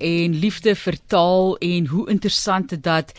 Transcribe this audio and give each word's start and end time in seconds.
en 0.00 0.38
liefde 0.40 0.74
vir 0.74 0.96
taal 1.06 1.56
en 1.58 1.86
hoe 1.86 2.08
interessant 2.10 2.68
dit 2.68 2.82
dat 2.82 3.12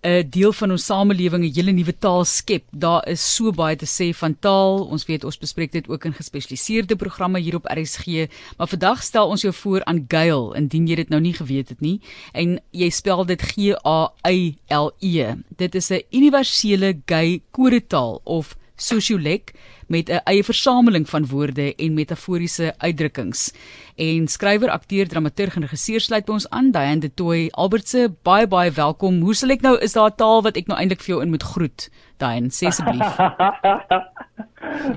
'n 0.00 0.28
deel 0.30 0.52
van 0.52 0.70
ons 0.70 0.84
samelewing 0.84 1.44
'n 1.44 1.52
hele 1.54 1.72
nuwe 1.72 1.98
taal 1.98 2.24
skep. 2.24 2.64
Daar 2.70 3.08
is 3.08 3.34
so 3.34 3.50
baie 3.50 3.76
te 3.76 3.86
sê 3.86 4.14
van 4.14 4.38
taal. 4.38 4.84
Ons 4.84 5.06
weet 5.06 5.24
ons 5.24 5.38
bespreek 5.38 5.72
dit 5.72 5.88
ook 5.88 6.04
in 6.04 6.12
gespesialiseerde 6.12 6.96
programme 6.96 7.38
hier 7.38 7.54
op 7.54 7.66
RSG, 7.66 8.28
maar 8.56 8.68
vandag 8.68 9.02
stel 9.02 9.28
ons 9.28 9.42
jou 9.42 9.54
voor 9.54 9.84
aan 9.84 10.04
Gail, 10.08 10.54
indien 10.54 10.86
jy 10.86 10.94
dit 10.94 11.08
nou 11.08 11.20
nie 11.20 11.34
geweet 11.34 11.68
het 11.68 11.80
nie. 11.80 12.00
En 12.32 12.60
jy 12.70 12.90
spel 12.90 13.24
dit 13.26 13.42
G 13.42 13.74
A 13.84 14.12
Y 14.30 14.56
L 14.68 14.92
E. 15.00 15.34
Dit 15.56 15.74
is 15.74 15.90
'n 15.90 16.02
universele 16.10 17.00
gay 17.06 17.42
kodetaal 17.50 18.20
of 18.24 18.56
sosiolek 18.78 19.52
met 19.88 20.08
'n 20.08 20.20
eie 20.24 20.44
versameling 20.44 21.08
van 21.08 21.26
woorde 21.26 21.74
en 21.74 21.94
metaforiese 21.94 22.74
uitdrukkings. 22.78 23.52
En 23.96 24.28
skrywer, 24.28 24.70
akteur, 24.70 25.08
dramaturg 25.08 25.56
en 25.56 25.62
regisseur 25.62 26.00
sluit 26.00 26.24
by 26.24 26.32
ons 26.32 26.50
aan, 26.50 26.70
Diane 26.70 27.00
de 27.00 27.14
Tooy. 27.14 27.48
Albertse, 27.50 28.14
baie 28.22 28.46
baie 28.46 28.70
welkom. 28.70 29.20
Hoe 29.20 29.34
sal 29.34 29.50
ek 29.50 29.60
nou 29.60 29.78
is 29.78 29.92
daar 29.92 30.10
'n 30.10 30.16
taal 30.16 30.42
wat 30.42 30.56
ek 30.56 30.66
nou 30.66 30.78
eintlik 30.78 31.00
vir 31.00 31.14
jou 31.14 31.22
in 31.22 31.30
moet 31.30 31.42
groet? 31.42 31.90
Diane, 32.18 32.50
sê 32.50 32.66
asseblief. 32.66 33.18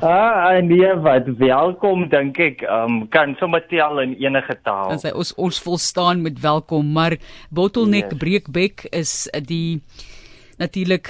ah, 0.01 0.61
nee, 0.61 0.95
wat 0.95 1.25
welkom 1.37 2.09
dink 2.09 2.39
ek, 2.39 2.61
um, 2.61 3.07
kan 3.07 3.35
sommer 3.39 3.61
tel 3.69 3.99
in 3.99 4.15
enige 4.17 4.57
taal. 4.63 4.89
Dan 4.89 4.99
sê 4.99 5.13
ons 5.13 5.33
ons 5.35 5.61
volstaan 5.61 6.21
met 6.21 6.39
welkom, 6.39 6.91
maar 6.91 7.17
bottleneck 7.49 8.11
yes. 8.11 8.19
breekbek 8.19 8.87
is 8.91 9.29
die 9.45 9.81
natuurlik 10.57 11.09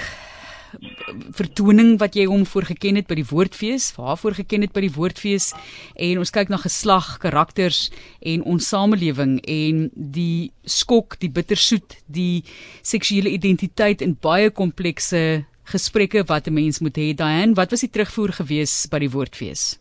vertoning 1.36 1.98
wat 2.00 2.16
jy 2.16 2.26
hom 2.30 2.44
voor 2.48 2.66
geken 2.68 2.98
het 3.00 3.08
by 3.10 3.18
die 3.18 3.28
woordfees, 3.28 3.90
waarvoor 3.96 4.36
geken 4.40 4.66
het 4.66 4.72
by 4.72 4.84
die 4.86 4.94
woordfees 4.94 5.52
en 5.96 6.22
ons 6.22 6.32
kyk 6.34 6.52
na 6.52 6.58
geslag, 6.62 7.18
karakters 7.22 7.90
en 8.20 8.44
ons 8.48 8.68
samelewing 8.68 9.38
en 9.48 9.86
die 9.94 10.52
skok, 10.64 11.18
die 11.20 11.30
bittersoet, 11.32 11.98
die 12.06 12.44
seksuele 12.82 13.32
identiteit 13.32 14.02
in 14.02 14.16
baie 14.20 14.50
komplekse 14.50 15.44
gesprekke 15.72 16.24
wat 16.26 16.48
'n 16.48 16.54
mens 16.54 16.80
moet 16.80 16.96
hê. 16.96 17.14
Diane, 17.14 17.54
wat 17.54 17.70
was 17.70 17.80
die 17.80 17.90
terugvoer 17.90 18.32
gewees 18.32 18.86
by 18.90 18.98
die 18.98 19.10
woordfees? 19.10 19.78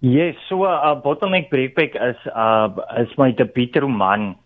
Yes, 0.00 0.36
so 0.48 0.64
'n 0.64 0.68
uh, 0.68 1.00
bottleneck 1.02 1.48
breakback 1.48 1.94
is 1.94 2.18
uh 2.26 2.68
is 2.98 3.16
my 3.16 3.32
debuutroman. 3.32 4.36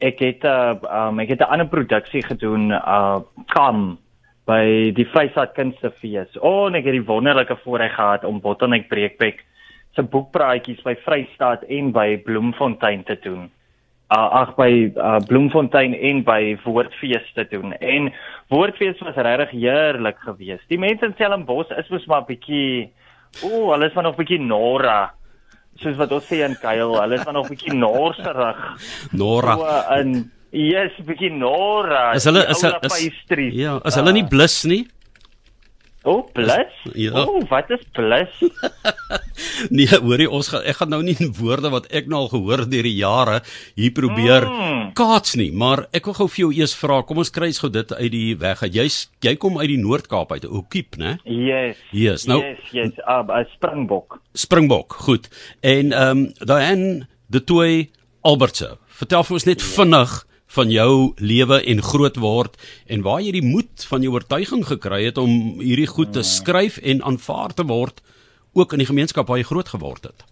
Ek 0.00 0.18
het 0.18 0.44
'n 0.44 0.46
uh, 0.46 1.08
um, 1.08 1.20
ek 1.20 1.28
het 1.28 1.40
'n 1.40 1.50
ander 1.50 1.68
produksie 1.68 2.22
gedoen, 2.22 2.70
uh 2.70 3.20
Kam 3.46 3.98
by 4.46 4.92
die 4.94 5.06
Vrystaat 5.10 5.56
Kunstefees. 5.56 6.36
O, 6.38 6.66
oh, 6.66 6.70
ek 6.70 6.86
het 6.86 6.96
die 6.96 7.06
wonderlike 7.06 7.58
voorreg 7.64 7.96
gehad 7.96 8.24
om 8.24 8.40
Bottleneck 8.42 8.88
Breekbek 8.90 9.42
se 9.96 10.04
boekpraatjies 10.04 10.82
by 10.86 10.94
Vrystaat 11.04 11.64
en 11.72 11.90
by 11.96 12.16
Bloemfontein 12.26 13.02
te 13.08 13.16
doen. 13.24 13.48
Uh, 14.06 14.42
ag 14.42 14.52
by 14.54 14.70
uh, 14.94 15.16
Bloemfontein 15.26 15.96
en 15.98 16.22
by 16.26 16.54
Woordfees 16.62 17.26
te 17.34 17.46
doen. 17.50 17.74
En 17.80 18.12
Woordfees 18.52 19.00
was 19.02 19.18
regtig 19.18 19.56
heerlik 19.56 20.20
geweest. 20.22 20.68
Die 20.70 20.78
mense 20.78 21.08
in 21.08 21.16
Stellenbosch 21.16 21.74
is 21.80 21.90
mos 21.90 22.06
maar 22.06 22.26
bietjie 22.28 22.92
o, 23.42 23.50
oh, 23.50 23.72
hulle 23.72 23.90
is 23.90 23.96
maar 23.98 24.06
nog 24.06 24.20
bietjie 24.20 24.38
nora 24.40 25.00
soos 25.82 25.98
wat 26.00 26.12
ons 26.16 26.24
sê 26.28 26.40
in 26.46 26.56
Kuil, 26.60 26.94
hulle 26.96 27.18
is 27.18 27.24
maar 27.26 27.36
nog 27.36 27.50
bietjie 27.50 27.74
norserig. 27.76 28.62
Nora. 29.12 29.56
So, 29.58 29.74
in 29.98 30.14
Yes, 30.56 30.94
bietjie 31.04 31.28
Nora. 31.36 32.14
Is 32.16 32.24
hulle 32.24 32.46
is 32.48 32.62
hulle 32.64 33.48
Ja, 33.52 33.76
as 33.84 33.98
hulle 34.00 34.14
nie 34.16 34.24
ah. 34.24 34.30
blus 34.32 34.62
nie. 34.64 34.86
O, 36.06 36.12
oh, 36.12 36.20
blus? 36.30 36.74
Ja. 36.94 37.10
O, 37.18 37.40
oh, 37.40 37.46
wat 37.50 37.70
is 37.74 37.82
blus? 37.92 38.30
nee, 39.74 39.88
hoorie, 39.90 40.28
ons 40.30 40.48
gaan 40.52 40.62
ek 40.70 40.78
gaan 40.78 40.92
nou 40.94 41.00
nie 41.02 41.16
in 41.18 41.32
woorde 41.34 41.72
wat 41.72 41.88
ek 41.90 42.06
nou 42.06 42.20
al 42.22 42.30
gehoor 42.30 42.62
deur 42.70 42.86
die 42.86 42.94
jare 42.94 43.40
hier 43.74 43.90
probeer 43.96 44.46
mm. 44.46 44.84
kaats 44.96 45.34
nie, 45.36 45.48
maar 45.50 45.88
ek 45.90 46.06
wil 46.06 46.14
gou 46.20 46.28
vir 46.30 46.42
jou 46.44 46.50
eers 46.60 46.76
vra, 46.78 47.00
kom 47.08 47.18
ons 47.24 47.32
kry 47.34 47.50
gou 47.58 47.72
dit 47.74 47.90
uit 47.98 48.12
die 48.14 48.36
weg. 48.38 48.62
Jy's 48.70 49.00
jy 49.26 49.34
kom 49.42 49.58
uit 49.58 49.72
die 49.72 49.80
Noord-Kaap 49.82 50.36
uit, 50.36 50.46
Okiep, 50.46 50.94
né? 51.02 51.16
Yes. 51.26 51.82
Yes, 51.90 52.28
nou. 52.30 52.38
Yes, 52.44 52.70
yes, 52.70 53.02
uh, 53.02 53.24
uh, 53.26 53.42
Springbok. 53.56 54.20
Springbok, 54.46 55.00
goed. 55.08 55.26
En 55.66 55.90
ehm 55.90 56.22
um, 56.22 56.24
Diane 56.38 57.10
de 57.34 57.42
Toey 57.42 57.90
Albertse. 58.22 58.76
Vertel 59.02 59.26
vir 59.26 59.40
ons 59.40 59.50
net 59.50 59.66
vinnig 59.74 60.16
van 60.54 60.70
jou 60.70 61.12
lewe 61.18 61.58
en 61.66 61.82
groot 61.82 62.16
word 62.22 62.56
en 62.86 63.02
waar 63.02 63.20
jy 63.20 63.32
die 63.38 63.46
moed 63.46 63.86
van 63.90 64.02
jou 64.02 64.12
oortuiging 64.14 64.64
gekry 64.66 65.04
het 65.08 65.18
om 65.18 65.60
hierdie 65.60 65.90
goed 65.90 66.12
te 66.14 66.22
skryf 66.22 66.78
en 66.82 67.02
aanvaar 67.02 67.54
te 67.56 67.66
word 67.66 68.00
ook 68.54 68.72
in 68.72 68.84
die 68.84 68.88
gemeenskap 68.88 69.28
waar 69.28 69.40
jy 69.42 69.48
groot 69.48 69.68
geword 69.68 70.06
het. 70.08 70.24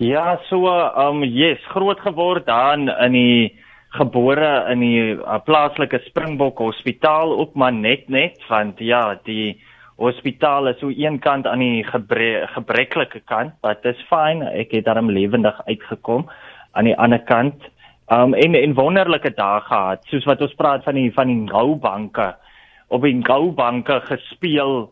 Ja, 0.00 0.38
so 0.48 0.70
um 0.70 1.24
yes, 1.24 1.60
groot 1.74 2.00
geword 2.00 2.46
daar 2.46 2.78
in 2.78 3.12
die 3.12 3.50
gebore 3.98 4.70
in 4.70 4.80
die 4.80 5.00
uh, 5.18 5.40
plaaslike 5.44 5.98
Springbok 6.06 6.62
Hospitaal 6.62 7.34
ook 7.34 7.54
maar 7.58 7.74
net 7.74 8.08
net 8.08 8.38
want 8.48 8.78
ja, 8.78 9.18
die 9.26 9.58
hospitaal 10.00 10.70
is 10.70 10.78
so 10.80 10.88
een 10.88 11.18
kant 11.20 11.46
aan 11.46 11.60
die 11.60 11.82
gebre 11.84 12.46
gebreklike 12.54 13.20
kant, 13.28 13.52
but 13.60 13.84
it's 13.84 14.00
fine. 14.08 14.46
Ek 14.56 14.72
het 14.72 14.86
daarom 14.86 15.10
lewendig 15.12 15.58
uitgekom 15.66 16.24
aan 16.72 16.88
die 16.88 16.96
ander 16.96 17.20
kant 17.28 17.66
um 18.10 18.34
en 18.34 18.54
en 18.54 18.74
wonderlike 18.74 19.30
dae 19.36 19.60
gehad 19.66 20.06
soos 20.10 20.24
wat 20.26 20.40
ons 20.42 20.54
praat 20.58 20.84
van 20.84 20.98
die 20.98 21.10
van 21.14 21.30
die 21.30 21.50
goubanke 21.50 22.32
op 22.90 23.04
die 23.06 23.20
goubanke 23.26 24.00
gespeel 24.08 24.88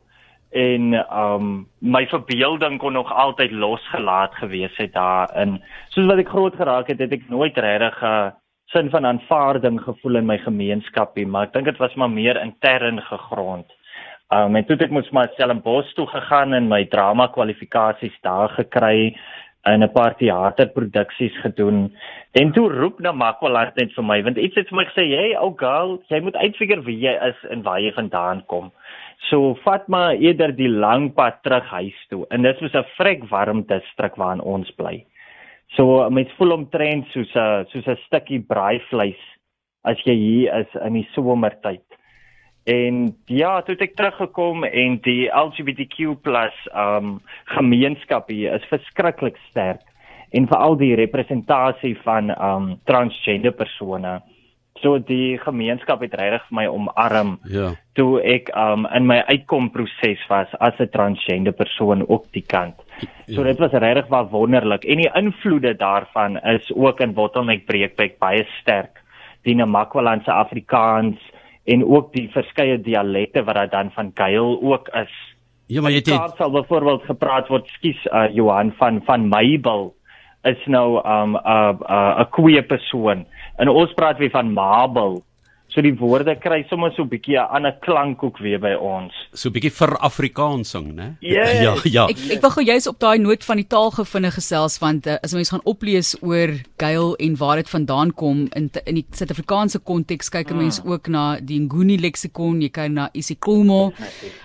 en 0.51 0.95
um 1.13 1.49
my 1.81 2.07
verbeelding 2.09 2.79
kon 2.79 2.95
nog 2.97 3.11
altyd 3.13 3.51
losgelaat 3.53 4.35
gewees 4.41 4.77
het 4.77 4.95
daarin. 4.95 5.59
Soos 5.93 6.07
wat 6.09 6.23
ek 6.23 6.31
groot 6.33 6.55
geraak 6.57 6.89
het 6.89 7.03
het 7.05 7.13
ek 7.13 7.27
nooit 7.29 7.59
regtig 7.59 8.03
'n 8.03 8.33
sin 8.73 8.91
van 8.91 9.07
aanvaarding 9.07 9.81
gevoel 9.81 10.17
in 10.17 10.27
my 10.27 10.39
gemeenskap 10.39 11.17
nie 11.17 11.27
maar 11.27 11.47
ek 11.47 11.53
dink 11.53 11.65
dit 11.65 11.79
was 11.79 11.95
maar 11.95 12.11
meer 12.11 12.41
intern 12.41 13.01
gegrond. 13.01 13.67
Um 14.31 14.57
en 14.57 14.65
toe 14.65 14.77
het 14.77 14.87
ek 14.87 14.91
mos 14.91 15.11
maar 15.11 15.29
self 15.37 15.51
in 15.51 15.63
Bos 15.63 15.93
toe 15.95 16.07
gegaan 16.07 16.55
en 16.55 16.69
my 16.69 16.85
drama 16.85 17.27
kwalifikasies 17.27 18.19
daar 18.23 18.49
gekry 18.49 19.17
en 19.73 19.83
'n 19.83 19.93
paar 19.93 20.17
teaterproduksies 20.17 21.37
gedoen. 21.41 21.93
En 22.33 22.53
toe 22.53 22.69
roep 22.69 23.01
na 23.01 23.13
Makwaland 23.13 23.77
net 23.77 23.93
vir 23.93 24.05
my 24.05 24.23
want 24.23 24.37
iets 24.37 24.55
het 24.55 24.69
vir 24.69 24.77
my 24.77 24.85
gesê, 24.85 25.05
"Hey, 25.17 25.37
ou 25.37 25.55
girl, 25.57 26.03
jy 26.09 26.21
moet 26.21 26.37
uitfigure 26.37 26.83
wie 26.83 26.99
jy 26.99 27.15
is 27.29 27.51
en 27.51 27.63
waar 27.63 27.81
jy 27.81 27.93
vandaan 27.93 28.43
kom." 28.47 28.73
So 29.31 29.55
vat 29.65 29.89
maar 29.89 30.15
eerder 30.15 30.57
die 30.57 30.69
lang 30.69 31.15
pad 31.15 31.43
terug 31.43 31.65
huis 31.65 32.07
toe. 32.09 32.27
En 32.31 32.43
dit 32.43 32.61
was 32.61 32.75
'n 32.75 32.85
vrek 32.97 33.29
warm 33.31 33.63
distrik 33.63 34.17
waarin 34.17 34.41
ons 34.41 34.71
bly. 34.71 35.05
So 35.77 36.11
mens 36.11 36.33
voel 36.39 36.53
omtrent 36.53 37.07
soos 37.13 37.35
'n 37.35 37.67
soos 37.73 37.87
'n 37.87 37.99
stukkie 38.07 38.41
braaivleis 38.41 39.21
as 39.85 39.99
jy 40.05 40.15
hier 40.15 40.59
is 40.61 40.81
in 40.83 40.93
die 40.93 41.09
somertyd. 41.15 41.88
En 42.69 43.17
ja, 43.25 43.63
toe 43.65 43.73
het 43.79 43.83
ek 43.87 43.95
teruggekom 43.97 44.67
en 44.69 44.99
die 45.01 45.31
LGBTQ+ 45.33 46.19
um 46.77 47.15
gemeenskap 47.57 48.29
hier 48.29 48.59
is 48.59 48.67
verskriklik 48.69 49.39
sterk 49.49 49.81
en 50.37 50.49
veral 50.51 50.77
die 50.77 50.93
representasie 51.01 51.95
van 52.05 52.29
um 52.37 52.75
transgender 52.85 53.55
persone. 53.57 54.19
So 54.83 54.99
die 55.01 55.39
gemeenskap 55.41 56.05
het 56.05 56.19
regtig 56.21 56.45
vir 56.51 56.59
my 56.59 56.67
omarm. 56.69 57.39
Ja. 57.49 57.71
Toe 57.97 58.21
ek 58.21 58.53
um 58.53 58.85
in 58.93 59.09
my 59.09 59.23
uitkomproses 59.33 60.29
was 60.29 60.53
as 60.61 60.77
'n 60.77 60.93
transgender 60.93 61.57
persoon 61.57 62.05
op 62.05 62.29
die 62.37 62.45
kant. 62.45 62.77
So 63.33 63.41
ja. 63.41 63.49
dit 63.49 63.65
was 63.65 63.73
regtig 63.73 64.13
wat 64.13 64.31
wonderlik 64.31 64.85
en 64.85 65.01
die 65.01 65.11
invloede 65.15 65.73
daarvan 65.73 66.37
is 66.45 66.69
ook 66.77 67.01
in 67.01 67.15
Bottleneck 67.15 67.65
Breekbek 67.65 68.19
baie 68.19 68.45
sterk. 68.61 69.01
Die 69.49 69.55
Namakwalandse 69.55 70.33
Afrikaans 70.33 71.17
en 71.69 71.85
ook 71.85 72.13
die 72.13 72.29
verskeie 72.33 72.81
dialekte 72.81 73.45
wat 73.45 73.55
daar 73.55 73.71
dan 73.71 73.91
van 73.95 74.11
Gail 74.15 74.59
ook 74.63 74.89
is. 74.89 75.15
Ja, 75.69 75.83
maar 75.85 75.93
jy 75.93 76.01
het 76.01 76.09
daar 76.09 76.33
sal 76.37 76.51
byvoorbeeld 76.51 77.05
gepraat 77.05 77.49
word, 77.53 77.69
skus 77.77 78.01
uh, 78.09 78.29
Johan 78.33 78.73
van 78.81 79.03
van 79.05 79.29
Mabel 79.29 79.93
is 80.49 80.61
nou 80.67 80.97
um 81.05 81.35
'n 81.35 81.41
uh, 81.45 81.73
'n 81.77 81.93
uh, 81.93 82.21
'n 82.21 82.31
queer 82.31 82.63
persoon. 82.63 83.27
En 83.57 83.69
ons 83.69 83.93
praat 83.93 84.19
weer 84.19 84.31
van 84.31 84.53
Mabel. 84.53 85.23
So 85.69 85.83
die 85.85 85.93
woorde 86.01 86.33
kry 86.41 86.63
sommer 86.71 86.91
so 86.97 87.03
'n 87.03 87.09
bietjie 87.09 87.37
'n 87.37 87.49
ander 87.57 87.77
klank 87.85 88.23
ook 88.23 88.39
weer 88.39 88.59
by 88.59 88.75
ons. 88.75 89.13
So 89.35 89.49
'n 89.49 89.53
bietjie 89.53 89.71
vir 89.71 89.99
Afrikaansing, 90.01 90.95
né? 90.95 91.17
Yes. 91.21 91.61
Ja, 91.69 91.75
ja. 91.85 92.07
Ek 92.09 92.19
ek 92.37 92.41
wil 92.41 92.51
gou 92.51 92.65
juist 92.65 92.87
op 92.87 92.99
daai 92.99 93.19
noot 93.19 93.45
van 93.45 93.57
die 93.57 93.67
taalgevinne 93.67 94.31
gesels 94.31 94.79
want 94.79 95.07
uh, 95.07 95.17
as 95.23 95.35
mens 95.35 95.51
gaan 95.51 95.65
oplees 95.65 96.17
oor 96.23 96.49
Gail 96.79 97.15
en 97.17 97.37
waar 97.37 97.57
dit 97.57 97.69
vandaan 97.69 98.15
kom 98.15 98.49
in 98.55 98.71
in 98.87 98.95
die 98.95 99.07
Suid-Afrikaanse 99.11 99.79
konteks 99.79 100.31
kyk 100.31 100.51
'n 100.51 100.57
mens 100.57 100.81
ook 100.85 101.09
na 101.09 101.41
die 101.41 101.61
Nguni 101.61 101.99
leksikon, 102.01 102.63
jy 102.63 102.69
kyk 102.69 102.91
na 102.91 103.11
isiKhomo, 103.13 103.93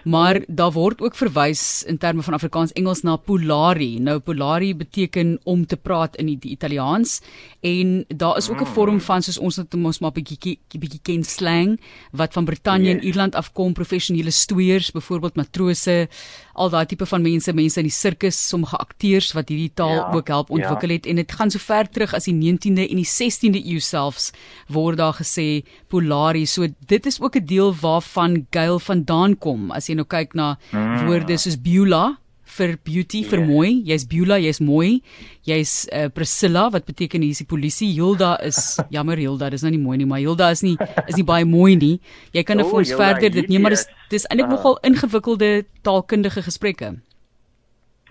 maar 0.03 0.41
daar 0.47 0.71
word 0.71 1.01
ook 1.01 1.15
verwys 1.15 1.83
in 1.87 1.97
terme 1.97 2.21
van 2.21 2.33
Afrikaans 2.33 2.73
Engels 2.73 3.03
na 3.03 3.15
Polari. 3.15 3.99
Nou 3.99 4.19
Polari 4.19 4.75
beteken 4.75 5.39
om 5.43 5.65
te 5.65 5.77
praat 5.77 6.15
in 6.15 6.25
die, 6.25 6.37
die 6.37 6.51
Italiaans 6.51 7.21
en 7.61 8.05
daar 8.07 8.37
is 8.37 8.49
ook 8.49 8.61
'n 8.61 8.65
hmm. 8.65 8.73
vorm 8.73 8.99
van 8.99 9.21
soos 9.21 9.37
ons 9.37 9.55
dit 9.55 9.73
mos 9.73 9.99
maar 9.99 10.11
bietjie 10.11 10.59
bietjie 10.79 10.99
ken 11.13 11.23
slang 11.23 11.79
wat 12.11 12.33
van 12.33 12.45
Brittanje 12.45 12.89
Yes. 12.89 12.97
en 13.01 13.03
Ierland 13.07 13.35
afkom, 13.35 13.73
professionele 13.73 14.31
stoeiers, 14.31 14.91
byvoorbeeld 14.91 15.35
matrose, 15.35 16.07
al 16.53 16.69
daai 16.69 16.85
tipe 16.85 17.05
van 17.09 17.21
mense, 17.21 17.53
mense 17.53 17.79
in 17.79 17.87
die 17.87 17.93
sirkus, 17.93 18.37
sommige 18.49 18.77
akteurs 18.77 19.31
wat 19.33 19.49
hierdie 19.49 19.71
taal 19.73 19.95
Ja, 19.95 20.11
ook 20.13 20.27
help 20.27 20.49
ontwikkel 20.53 20.89
het 20.89 21.05
en 21.05 21.15
dit 21.21 21.31
gaan 21.31 21.51
so 21.51 21.59
ver 21.59 21.89
terug 21.89 22.13
as 22.13 22.25
die 22.29 22.33
19de 22.33 22.87
en 22.89 22.99
die 23.01 23.05
16de 23.09 23.61
eeu 23.65 23.79
selfs 23.79 24.31
word 24.69 24.97
daar 24.97 25.13
gesê 25.13 25.63
Polari. 25.89 26.45
So 26.45 26.67
dit 26.87 27.05
is 27.05 27.21
ook 27.21 27.35
'n 27.35 27.45
deel 27.45 27.73
waarvan 27.81 28.45
Gail 28.51 28.79
vandaan 28.79 29.37
kom. 29.37 29.71
As 29.71 29.87
jy 29.87 29.95
nou 29.95 30.05
kyk 30.07 30.33
na 30.33 30.57
Mm. 30.71 31.05
woorde 31.07 31.37
soos 31.37 31.57
Beulah 31.61 32.15
vir 32.57 32.75
beauty 32.85 33.23
vir 33.23 33.39
Yes. 33.39 33.47
mooi. 33.49 33.69
Jy's 33.87 34.05
Beulah, 34.09 34.37
jy's 34.43 34.59
mooi. 34.61 35.01
Jy's 35.47 35.87
uh, 35.91 36.07
Priscilla 36.13 36.69
wat 36.71 36.85
beteken 36.85 37.21
hier's 37.25 37.39
die 37.41 37.47
polisie. 37.49 37.91
Hilda 37.93 38.35
is 38.43 38.79
jammer 38.95 39.17
Hilda, 39.17 39.49
dis 39.49 39.63
nou 39.63 39.71
nie 39.71 39.81
mooi 39.81 39.97
nie, 39.97 40.05
maar 40.09 40.19
Hilda 40.23 40.49
is 40.51 40.61
nie 40.63 40.75
is 41.07 41.15
nie 41.17 41.25
baie 41.25 41.45
mooi 41.45 41.75
nie. 41.75 41.99
Jy 42.33 42.43
kan 42.43 42.57
nou 42.61 42.67
O, 42.67 42.69
vir 42.75 42.83
ons 42.83 42.89
Hilda, 42.93 43.03
verder 43.03 43.29
dit 43.41 43.49
neem, 43.49 43.61
maar 43.65 43.75
dis 43.77 43.87
dis 44.13 44.27
eintlik 44.29 44.47
Ah. 44.47 44.53
nogal 44.57 44.77
ingewikkelde 44.83 45.65
taalkundige 45.83 46.41
gesprekke. 46.45 46.93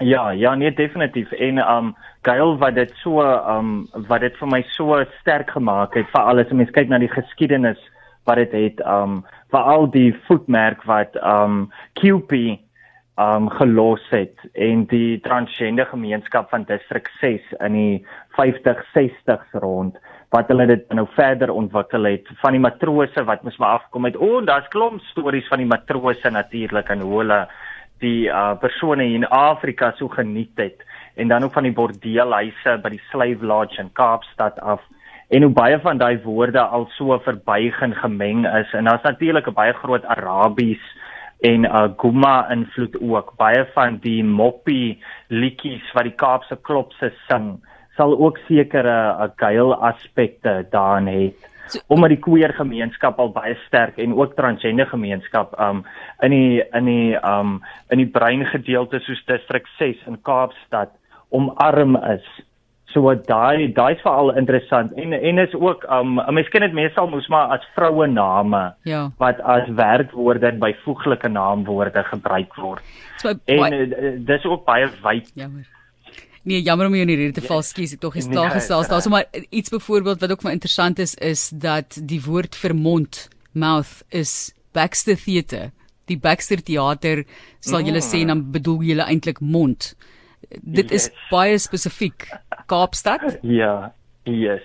Ja, 0.03 0.31
ja, 0.35 0.55
nee 0.55 0.73
definitief. 0.75 1.31
En 1.33 1.59
um 1.59 1.93
Gail 2.23 2.57
wat 2.59 2.75
dit 2.75 2.91
so 3.03 3.21
um 3.23 3.89
wat 4.09 4.21
dit 4.23 4.35
vir 4.39 4.49
my 4.51 4.63
so 4.77 4.97
sterk 5.21 5.51
gemaak 5.51 5.95
het, 5.99 6.07
veral 6.15 6.39
as 6.43 6.51
mens 6.55 6.71
kyk 6.75 6.89
na 6.91 6.99
die 7.03 7.11
geskiedenis 7.11 7.79
wat 8.27 8.39
dit 8.39 8.53
het, 8.55 8.83
um 8.87 9.21
veral 9.51 9.89
die 9.91 10.13
voetmerk 10.27 10.83
wat 10.89 11.15
um 11.23 11.69
QP 12.01 12.59
um 13.21 13.51
gelos 13.51 14.05
het 14.11 14.39
en 14.53 14.87
die 14.89 15.21
transgender 15.21 15.87
gemeenskap 15.87 16.49
van 16.51 16.65
distrik 16.65 17.11
6 17.21 17.51
in 17.61 17.73
die 17.77 18.07
50 18.39 18.81
60s 18.95 19.59
rond 19.61 19.99
wat 20.33 20.49
hulle 20.49 20.67
dit 20.67 20.87
nou 20.97 21.05
verder 21.13 21.51
ontwikkel 21.53 22.09
het 22.09 22.31
van 22.41 22.57
die 22.57 22.63
matrose 22.63 23.25
wat 23.29 23.43
mos 23.45 23.59
maar 23.61 23.83
afkom 23.83 24.09
het. 24.09 24.17
O, 24.17 24.41
daar's 24.41 24.71
klomp 24.73 25.03
stories 25.11 25.49
van 25.53 25.61
die 25.61 25.69
matrose 25.69 26.31
natuurlik 26.33 26.89
en 26.89 27.05
hoe 27.05 27.19
hulle 27.19 27.41
die 28.01 28.31
uh 28.33 28.55
persone 28.61 29.05
in 29.13 29.29
Afrika 29.29 29.93
so 29.99 30.09
geniet 30.09 30.57
het. 30.57 30.81
En 31.15 31.29
dan 31.29 31.45
ook 31.45 31.53
van 31.53 31.69
die 31.69 31.77
bordeelhuise 31.77 32.79
by 32.83 32.95
die 32.97 33.03
Slave 33.11 33.45
Lodge 33.45 33.81
in 33.83 33.93
Kaapstad 33.93 34.59
af. 34.61 34.81
En 35.29 35.43
hoe 35.43 35.53
baie 35.53 35.79
van 35.85 36.01
daai 36.01 36.19
woorde 36.25 36.61
al 36.61 36.89
so 36.97 37.19
verbuig 37.19 37.81
en 37.83 37.95
gemeng 37.95 38.47
is. 38.49 38.73
En 38.73 38.85
daar's 38.85 39.05
natuurlik 39.05 39.47
'n 39.47 39.55
baie 39.55 39.73
groot 39.73 40.05
Arabies 40.05 40.81
en 41.43 41.65
uh 41.67 41.89
Guma 41.99 42.47
invloed 42.55 42.97
ook 43.01 43.35
baie 43.37 43.67
van 43.75 43.99
die 44.03 44.23
moppie 44.25 44.99
liedjies 45.29 45.93
wat 45.95 46.09
die 46.09 46.19
Kaapse 46.25 46.59
klopse 46.63 47.13
sing 47.29 47.57
sal 47.97 48.15
ook 48.17 48.39
sekere 48.49 48.99
uh, 49.13 49.31
geil 49.37 49.75
aspekte 49.75 50.63
daarin 50.71 51.11
hê 51.11 51.25
So- 51.73 51.81
omdat 51.89 52.11
die 52.11 52.21
queer 52.21 52.53
gemeenskap 52.53 53.19
al 53.23 53.31
baie 53.33 53.55
sterk 53.67 53.99
en 54.03 54.15
ook 54.19 54.35
transgender 54.37 54.87
gemeenskap 54.91 55.55
um 55.61 55.85
in 56.23 56.35
die 56.35 56.63
in 56.75 56.85
die 56.91 57.15
um 57.17 57.61
in 57.91 58.03
die 58.03 58.11
brein 58.11 58.45
gedeelte 58.51 59.01
soos 59.01 59.23
distrik 59.27 59.67
6 59.79 60.07
in 60.07 60.19
Kaapstad 60.23 60.91
omarm 61.31 61.97
is. 61.97 62.27
So 62.93 63.15
daai 63.27 63.73
daai's 63.73 64.01
veral 64.05 64.35
interessant 64.37 64.93
en 65.01 65.13
en 65.13 65.39
is 65.39 65.55
ook 65.55 65.85
um 65.91 66.19
miskien 66.35 66.61
dit 66.61 66.73
meestal 66.77 67.09
moes 67.09 67.29
maar 67.29 67.49
as 67.57 67.65
vroue 67.75 68.07
name 68.07 68.75
Ja. 68.85 69.11
wat 69.19 69.41
as 69.41 69.69
werkwoorde 69.69 70.47
en 70.47 70.59
byvoeglike 70.59 71.29
naamwoorde 71.29 72.03
gebruik 72.11 72.55
word. 72.57 72.83
So 73.17 73.33
En 73.47 73.73
uh, 73.73 74.11
dis 74.27 74.45
ook 74.45 74.65
baie 74.65 74.89
wyd. 75.03 75.31
jammer. 75.35 75.67
Nee, 76.45 76.63
jammer 76.63 76.87
om 76.87 76.93
jou 76.93 77.03
in 77.03 77.07
die 77.13 77.17
rede 77.17 77.33
te 77.41 77.47
val, 77.47 77.63
skus, 77.63 77.93
ek 77.95 78.01
tog 78.01 78.17
is 78.17 78.27
Nee, 78.27 78.35
daar 78.35 78.51
gesels. 78.51 78.81
reg. 78.87 78.91
Daar's 78.91 79.09
maar 79.09 79.25
iets 79.51 79.71
byvoorbeeld 79.71 80.21
wat 80.21 80.31
ook 80.33 80.43
maar 80.43 80.53
interessant 80.53 80.99
is 80.99 81.15
is 81.15 81.49
dat 81.55 82.01
die 82.03 82.21
woord 82.25 82.57
vir 82.57 82.75
mond, 82.75 83.29
mouth 83.53 84.03
is 84.11 84.53
Baxter 84.73 85.17
Theatre. 85.17 85.71
Die 86.11 86.19
Baxter 86.19 86.63
Theater 86.63 87.25
sal 87.61 87.81
julle 87.87 88.03
sê 88.03 88.27
dan 88.27 88.51
bedoel 88.51 88.83
julle 88.83 89.03
eintlik 89.07 89.41
mond. 89.41 89.95
Dit 90.63 90.91
is 90.91 91.05
Yes. 91.05 91.29
baie 91.31 91.59
spesifiek. 91.59 92.29
Kaapstad? 92.67 93.39
Ja, 93.61 93.93
yes. 94.23 94.63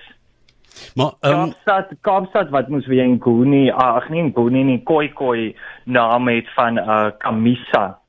Maar 0.96 1.14
ehm 1.20 1.34
um, 1.34 1.54
Kaapstad, 1.64 1.98
Kaapstad 2.02 2.50
wat 2.50 2.68
moes 2.68 2.86
weer 2.86 3.04
in 3.04 3.22
Guni, 3.22 3.72
ag 3.72 4.10
nee, 4.10 4.24
in 4.24 4.32
Guni 4.36 4.64
nie, 4.64 4.84
Koi 4.84 5.14
Koi 5.14 5.56
naam 5.84 6.28
het 6.28 6.54
van 6.54 6.78
uh 6.78 7.10
Kamisa. 7.18 8.00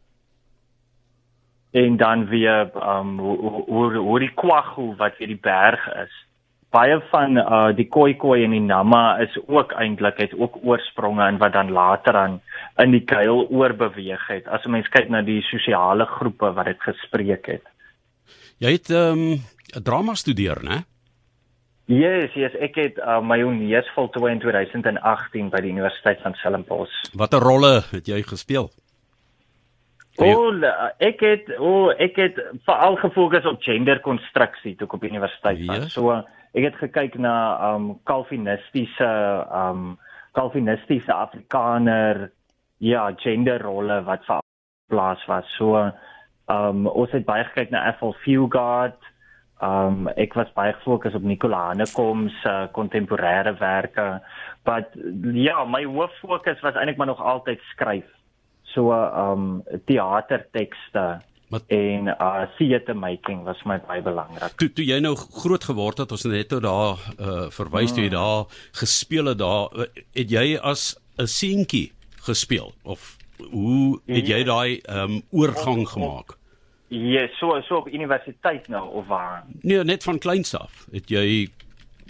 En 1.71 1.97
dan 1.97 2.27
weer 2.27 2.71
um 2.75 3.19
hoe 3.19 3.63
hoe 3.67 3.97
hoe 3.97 4.19
die 4.19 4.35
Kwagga 4.35 4.95
wat 4.97 5.17
weer 5.19 5.29
die 5.29 5.41
berg 5.41 5.95
is. 5.95 6.28
Baie 6.71 6.99
van 7.11 7.39
uh 7.41 7.71
die 7.77 7.87
Koi 7.89 8.15
Koi 8.21 8.43
en 8.45 8.53
die 8.53 8.61
Nama 8.61 9.19
is 9.25 9.39
ook 9.47 9.73
eintlik 9.73 10.19
het 10.21 10.35
ook 10.37 10.59
oorspronge 10.63 11.29
in 11.29 11.39
wat 11.41 11.53
dan 11.53 11.71
later 11.73 12.17
aan 12.17 12.41
in 12.77 12.93
die 12.93 13.05
kuil 13.05 13.47
oorbeweeg 13.49 14.27
het. 14.29 14.47
As 14.47 14.65
'n 14.65 14.71
mens 14.71 14.89
kyk 14.89 15.09
na 15.09 15.23
die 15.23 15.41
sosiale 15.43 16.05
groepe 16.05 16.53
wat 16.53 16.67
dit 16.67 16.81
gespreek 16.81 17.47
het. 17.47 17.65
jy 18.59 18.73
het 18.73 18.91
ehm 18.91 19.19
um, 19.19 19.43
drama 19.83 20.15
studeer, 20.15 20.59
né? 20.63 20.85
Yes, 21.89 22.35
yes, 22.37 22.53
ek 22.61 22.75
het 22.77 22.99
uh, 22.99 23.21
my 23.25 23.39
honeurs 23.41 23.89
voltooi 23.95 24.33
in 24.33 24.41
2018 24.43 25.49
by 25.49 25.61
die 25.65 25.71
Universiteit 25.73 26.21
van 26.21 26.35
Stellenbosch. 26.35 26.93
Watter 27.17 27.41
rolle 27.41 27.81
het 27.91 28.07
jy 28.07 28.23
gespeel? 28.23 28.69
O, 30.19 30.27
oh, 30.27 30.67
ek 30.99 31.23
het 31.25 31.49
o, 31.57 31.71
oh, 31.87 31.95
ek 31.97 32.19
het 32.21 32.41
veral 32.67 32.99
gefokus 33.01 33.47
op 33.49 33.63
genderkonstruksie 33.63 34.75
toe 34.77 34.89
ek 34.91 34.97
op 34.99 35.07
universiteit 35.07 35.63
was. 35.65 35.87
Yes. 35.87 35.95
So 35.95 36.19
ek 36.59 36.65
het 36.73 36.79
gekyk 36.83 37.19
na 37.23 37.35
um 37.71 37.93
kalvinistiese 38.09 39.11
um 39.55 39.95
kalvinistiese 40.35 41.15
Afrikaner 41.15 42.29
ja, 42.83 43.09
genderrolle 43.23 44.03
wat 44.07 44.27
vir 44.27 44.43
plaas 44.91 45.23
was. 45.31 45.47
So 45.59 45.79
um 46.51 46.89
ons 46.91 47.15
het 47.15 47.27
baie 47.29 47.47
gekyk 47.51 47.71
na 47.75 47.87
Ethel 47.91 48.17
Fugard. 48.25 48.99
Um 49.63 50.11
ek 50.19 50.35
was 50.39 50.51
baie 50.59 50.75
gefokus 50.81 51.15
op 51.19 51.27
Nicola 51.27 51.69
Hanekom 51.71 52.29
se 52.43 52.55
kontemporêre 52.75 53.55
werke. 53.63 54.09
But 54.67 54.95
ja, 55.35 55.63
my 55.65 55.85
hoof 55.87 56.15
fokus 56.23 56.63
was 56.67 56.75
eintlik 56.75 56.99
maar 56.99 57.13
nog 57.13 57.23
altyd 57.23 57.63
skryf. 57.71 58.07
So 58.75 58.91
um 58.93 59.63
teatertekste 59.87 61.21
Wat- 61.49 61.65
en 61.69 62.07
uh 62.07 62.43
theater 62.59 62.97
making 62.97 63.45
was 63.45 63.63
my 63.65 63.79
baie 63.87 64.03
belangrik. 64.03 64.57
Toe 64.57 64.69
toe 64.73 64.85
jy 64.85 64.99
nou 65.01 65.15
groot 65.17 65.65
geword 65.65 65.99
het, 65.99 66.11
ons 66.13 66.25
net 66.25 66.51
nou 66.51 66.61
daar 66.61 66.99
uh, 67.19 67.51
verwys 67.51 67.93
toe 67.93 68.03
jy 68.05 68.11
daar 68.13 68.45
gespeel 68.73 69.27
het 69.33 69.39
daar, 69.39 69.69
uh, 69.73 69.87
het 70.15 70.31
jy 70.31 70.59
as 70.61 70.97
'n 71.19 71.27
seentjie 71.27 71.93
gespeel 72.27 72.73
of 72.85 73.17
hoe 73.51 74.01
het 74.07 74.27
jy 74.29 74.45
daai 74.45 74.81
ehm 74.85 74.99
um, 75.11 75.23
oorgang 75.31 75.89
gemaak? 75.89 76.37
Ja, 76.89 77.29
so 77.39 77.61
so 77.61 77.77
op 77.77 77.89
universiteit 77.89 78.69
nou 78.69 78.93
of 78.93 79.07
waar? 79.07 79.45
Nee, 79.63 79.85
net 79.85 80.03
van 80.05 80.19
kleins 80.19 80.55
af. 80.55 80.87
Het 80.93 81.09
jy 81.11 81.49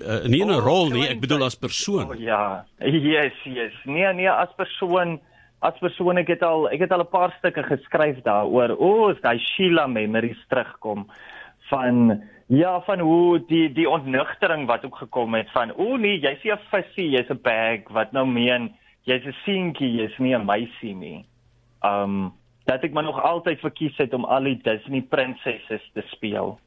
uh, 0.02 0.24
nie 0.24 0.44
'n 0.44 0.50
Oh, 0.50 0.64
rol 0.64 0.88
nie, 0.90 1.06
ek 1.08 1.20
bedoel 1.20 1.44
as 1.44 1.54
persoon. 1.54 2.10
Oh, 2.10 2.14
ja. 2.18 2.64
Yes, 2.78 3.32
yes. 3.44 3.72
Nee, 3.84 4.12
nee, 4.14 4.30
as 4.30 4.48
persoon 4.56 5.20
as 5.60 5.78
persoon 5.80 6.18
ek 6.18 6.28
het 6.28 6.42
al 6.42 6.68
ek 6.70 6.80
het 6.86 6.92
al 6.92 7.02
'n 7.02 7.10
paar 7.10 7.34
stukke 7.38 7.62
geskryf 7.62 8.22
daaroor. 8.22 8.76
O, 8.78 8.90
oh, 8.90 9.10
as 9.10 9.20
daai 9.20 9.38
Sheila 9.38 9.86
memories 9.86 10.42
terugkom 10.48 11.06
van 11.70 12.22
ja, 12.46 12.80
van 12.80 12.98
hoe 12.98 13.44
die 13.46 13.72
die 13.72 13.88
ontnugtering 13.88 14.66
wat 14.66 14.84
ook 14.84 14.96
gekom 14.96 15.34
het 15.34 15.50
van 15.52 15.72
o 15.74 15.92
oh, 15.92 15.98
nee, 15.98 16.20
jy's 16.20 16.42
nie 16.42 16.52
'n 16.52 16.66
visie, 16.70 17.10
jy's 17.10 17.30
'n 17.30 17.40
bag 17.42 17.88
wat 17.88 18.12
nou 18.12 18.26
meen 18.26 18.74
jy's 19.04 19.24
'n 19.24 19.36
seentjie, 19.44 19.92
jy's 20.00 20.18
nie 20.18 20.34
'n 20.34 20.44
meisie 20.44 20.94
nie. 20.94 21.24
Um 21.82 22.32
dat 22.64 22.84
ek 22.84 22.92
maar 22.92 23.02
nog 23.02 23.22
altyd 23.22 23.60
verkies 23.60 23.96
het 23.96 24.14
om 24.14 24.24
al 24.24 24.44
die 24.44 24.60
Disney 24.62 25.00
prinsesse 25.00 25.80
te 25.94 26.02
speel. 26.06 26.58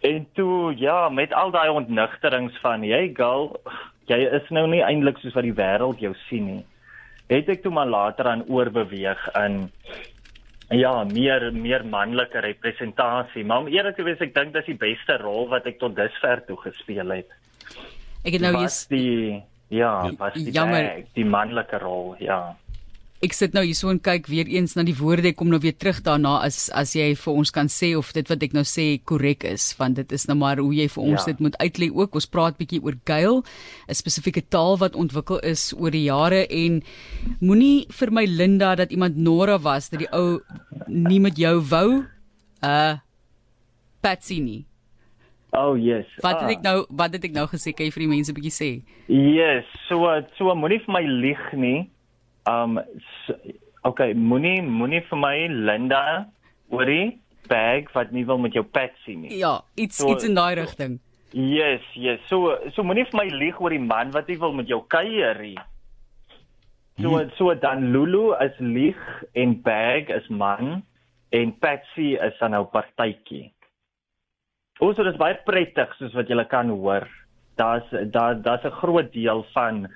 En 0.00 0.26
toe 0.32 0.74
ja, 0.76 1.08
met 1.08 1.32
al 1.32 1.50
daai 1.50 1.68
ontnugterings 1.68 2.58
van 2.60 2.82
jy 2.82 3.10
girl, 3.14 3.60
jy 4.10 4.18
is 4.18 4.50
nou 4.50 4.66
nie 4.68 4.82
eintlik 4.82 5.18
soos 5.18 5.34
wat 5.34 5.46
die 5.46 5.54
wêreld 5.56 6.00
jou 6.00 6.12
sien 6.28 6.46
nie. 6.46 6.64
Het 7.30 7.48
ek 7.48 7.62
toe 7.62 7.72
maar 7.72 7.88
later 7.88 8.28
aan 8.28 8.44
oorbeweeg 8.48 9.28
in 9.38 9.70
ja, 10.72 11.04
meer 11.04 11.52
meer 11.54 11.84
manlike 11.86 12.40
representasie. 12.40 13.44
Maar 13.44 13.64
om 13.64 13.70
eerlik 13.70 13.96
te 13.96 14.06
wees, 14.06 14.20
ek 14.24 14.34
dink 14.34 14.52
dis 14.56 14.68
die 14.72 14.78
beste 14.80 15.16
rol 15.20 15.48
wat 15.52 15.66
ek 15.68 15.78
tot 15.80 15.96
dusver 15.96 16.44
toe 16.48 16.56
gespeel 16.64 17.16
het. 17.18 17.32
Ek 18.22 18.36
het 18.36 18.44
nou 18.44 18.56
hier's 18.58 18.84
die 18.90 19.42
ja, 19.72 20.10
was 20.18 20.34
die 20.36 20.52
Jammer. 20.52 20.84
bag, 20.84 21.12
die 21.16 21.24
manlike 21.24 21.78
rol, 21.80 22.14
ja. 22.20 22.56
Ek 23.22 23.32
sit 23.32 23.52
nou 23.54 23.62
hierso 23.62 23.88
en 23.92 24.00
kyk 24.02 24.26
weer 24.26 24.48
eens 24.50 24.74
na 24.74 24.82
die 24.82 24.96
woorde 24.98 25.28
ek 25.30 25.36
kom 25.38 25.48
nou 25.52 25.60
weer 25.62 25.76
terug 25.78 26.00
daarna 26.02 26.40
as 26.42 26.68
as 26.74 26.94
jy 26.96 27.14
vir 27.14 27.32
ons 27.34 27.50
kan 27.54 27.68
sê 27.70 27.92
of 27.96 28.12
dit 28.12 28.26
wat 28.28 28.42
ek 28.42 28.52
nou 28.52 28.64
sê 28.66 28.98
korrek 29.06 29.44
is 29.46 29.68
want 29.78 29.94
dit 30.00 30.12
is 30.12 30.26
nou 30.26 30.34
maar 30.40 30.58
hoe 30.58 30.72
jy 30.74 30.88
vir 30.88 31.02
ons 31.04 31.20
Ja. 31.22 31.32
dit 31.32 31.40
moet 31.40 31.56
uitlê 31.62 31.88
ook 31.94 32.14
ons 32.18 32.26
praat 32.26 32.58
bietjie 32.58 32.82
oor 32.82 32.96
Gail 33.06 33.44
'n 33.88 33.94
spesifieke 33.94 34.42
taal 34.50 34.76
wat 34.78 34.96
ontwikkel 34.96 35.38
is 35.42 35.72
oor 35.78 35.90
die 35.90 36.04
jare 36.10 36.46
en 36.50 36.82
moenie 37.40 37.86
vir 37.90 38.10
my 38.10 38.24
Linda 38.26 38.74
dat 38.74 38.90
iemand 38.90 39.16
Nora 39.16 39.58
was 39.58 39.88
dat 39.90 40.00
die 40.00 40.10
ou 40.12 40.40
nie 40.88 41.20
met 41.20 41.36
jou 41.38 41.60
wou 41.60 42.04
uh 42.62 42.96
Patsy 44.02 44.40
nie 44.40 44.64
Oh 45.54 45.76
yes. 45.76 46.06
Wat 46.22 46.40
het 46.40 46.50
ek 46.50 46.62
nou 46.64 46.86
wat 46.88 47.12
het 47.12 47.24
ek 47.24 47.32
nou 47.36 47.46
gesê 47.46 47.74
kan 47.76 47.84
jy 47.84 47.92
vir 47.92 48.00
die 48.00 48.08
mense 48.08 48.32
'n 48.32 48.34
bietjie 48.34 48.56
sê? 48.56 48.82
Yes, 49.06 49.64
so 49.86 50.08
so 50.38 50.48
moenie 50.54 50.80
vir 50.80 50.92
my 50.94 51.02
lieg 51.04 51.52
nie. 51.52 51.90
Um 52.48 52.80
so, 53.26 53.36
okay, 53.84 54.14
moenie 54.14 54.62
moenie 54.62 55.02
vir 55.08 55.18
my 55.18 55.36
Linda 55.48 56.02
oorie 56.72 57.20
bag 57.50 57.90
wat 57.94 58.12
nie 58.12 58.24
wil 58.26 58.38
met 58.38 58.54
jou 58.56 58.64
pet 58.64 58.94
sien 59.04 59.24
nie. 59.26 59.38
Ja, 59.38 59.60
iets 59.74 60.00
so, 60.00 60.10
iets 60.10 60.24
in 60.24 60.34
daai 60.38 60.54
rigting. 60.58 61.00
Yes, 61.32 61.84
yes. 61.96 62.20
So 62.28 62.56
so 62.76 62.84
moenie 62.84 63.06
vir 63.10 63.18
my 63.22 63.28
lieg 63.32 63.60
oor 63.60 63.74
die 63.74 63.82
man 63.82 64.12
wat 64.12 64.28
nie 64.28 64.38
wil 64.40 64.54
met 64.56 64.68
jou 64.68 64.82
kuier 64.92 65.40
nie. 65.40 65.58
So 67.00 67.16
hmm. 67.16 67.30
so 67.38 67.54
dan 67.56 67.90
Lulu 67.92 68.34
is 68.44 68.58
lieg 68.60 69.00
en 69.32 69.56
bag 69.64 70.12
is 70.12 70.28
man 70.28 70.82
en 71.32 71.54
Patsy 71.58 72.12
is 72.20 72.36
dan 72.40 72.52
nou 72.52 72.66
partytjie. 72.68 73.48
Ons 74.82 74.98
so, 74.98 75.06
is 75.08 75.18
baie 75.20 75.38
prettig 75.46 75.92
soos 75.98 76.14
wat 76.18 76.28
julle 76.28 76.44
kan 76.50 76.70
hoor. 76.72 77.06
Daar's 77.60 77.88
daar 78.12 78.36
daar's 78.42 78.64
'n 78.64 78.78
groot 78.82 79.12
deel 79.12 79.44
van 79.54 79.88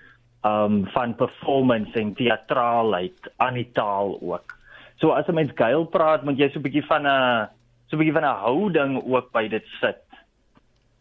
um 0.46 0.84
van 0.94 1.14
performance 1.18 1.98
en 2.00 2.14
teatraalheid 2.14 3.30
aan 3.36 3.54
die 3.54 3.68
taal 3.72 4.18
ook. 4.20 4.56
So 5.00 5.10
as 5.10 5.28
'n 5.28 5.34
mens 5.34 5.52
geil 5.54 5.84
praat, 5.84 6.24
moet 6.24 6.38
jy 6.38 6.48
so 6.50 6.58
'n 6.58 6.62
bietjie 6.62 6.86
van 6.86 7.06
'n 7.06 7.48
so 7.88 7.96
'n 7.96 7.98
bietjie 7.98 8.18
van 8.18 8.24
'n 8.24 8.40
houding 8.46 9.02
ook 9.04 9.32
by 9.32 9.48
dit 9.48 9.64
sit. 9.80 10.02